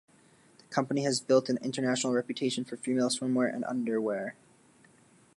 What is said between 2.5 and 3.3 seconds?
for female